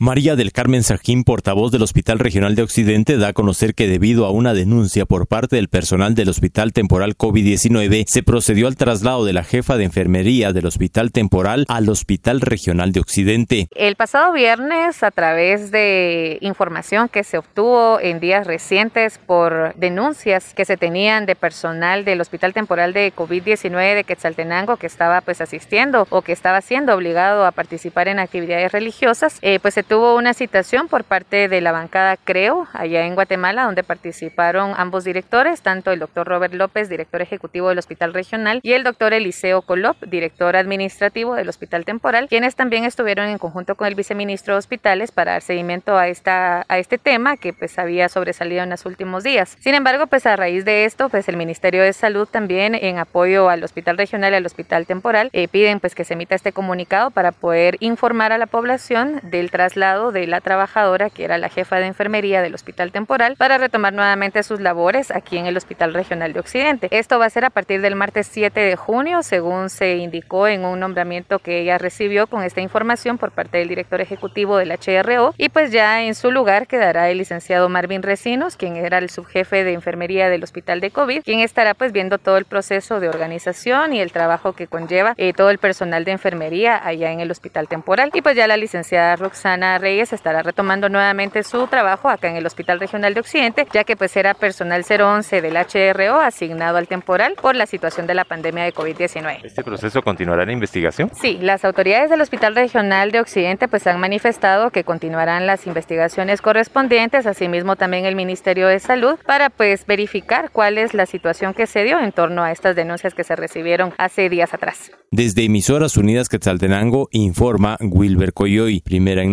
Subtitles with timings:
[0.00, 4.26] María del Carmen Sajín, portavoz del Hospital Regional de Occidente, da a conocer que debido
[4.26, 9.24] a una denuncia por parte del personal del Hospital Temporal COVID-19, se procedió al traslado
[9.24, 13.68] de la jefa de enfermería del Hospital Temporal al Hospital Regional de Occidente.
[13.74, 20.54] El pasado viernes, a través de información que se obtuvo en días recientes por denuncias
[20.54, 25.40] que se tenían de personal del Hospital Temporal de COVID-19 de Quetzaltenango que estaba pues
[25.40, 30.16] asistiendo o que estaba siendo obligado a participar en actividades religiosas, eh, pues se tuvo
[30.16, 35.62] una citación por parte de la bancada Creo, allá en Guatemala, donde participaron ambos directores,
[35.62, 39.96] tanto el doctor Robert López, director ejecutivo del Hospital Regional, y el doctor Eliseo Colop,
[40.04, 45.10] director administrativo del Hospital Temporal, quienes también estuvieron en conjunto con el viceministro de Hospitales
[45.10, 49.24] para dar seguimiento a, esta, a este tema que pues había sobresalido en los últimos
[49.24, 49.56] días.
[49.58, 53.48] Sin embargo, pues a raíz de esto, pues el Ministerio de Salud también en apoyo
[53.48, 57.10] al Hospital Regional y al Hospital Temporal eh, piden pues que se emita este comunicado
[57.10, 61.48] para poder informar a la población del traslado lado de la trabajadora, que era la
[61.48, 65.94] jefa de enfermería del Hospital Temporal, para retomar nuevamente sus labores aquí en el Hospital
[65.94, 66.88] Regional de Occidente.
[66.90, 70.64] Esto va a ser a partir del martes 7 de junio, según se indicó en
[70.64, 75.34] un nombramiento que ella recibió con esta información por parte del director ejecutivo del HRO,
[75.36, 79.64] y pues ya en su lugar quedará el licenciado Marvin Recinos, quien era el subjefe
[79.64, 83.92] de enfermería del Hospital de COVID, quien estará pues viendo todo el proceso de organización
[83.92, 87.68] y el trabajo que conlleva eh, todo el personal de enfermería allá en el Hospital
[87.68, 88.10] Temporal.
[88.14, 92.46] Y pues ya la licenciada Roxana Reyes estará retomando nuevamente su trabajo acá en el
[92.46, 97.34] Hospital Regional de Occidente, ya que pues era personal 011 del HRO asignado al temporal
[97.34, 99.40] por la situación de la pandemia de COVID-19.
[99.44, 101.10] ¿Este proceso continuará en investigación?
[101.20, 106.40] Sí, las autoridades del Hospital Regional de Occidente pues han manifestado que continuarán las investigaciones
[106.40, 111.66] correspondientes, asimismo también el Ministerio de Salud, para pues verificar cuál es la situación que
[111.66, 114.90] se dio en torno a estas denuncias que se recibieron hace días atrás.
[115.10, 119.32] Desde Emisoras Unidas Quetzaltenango informa Wilber Coyoy, primera en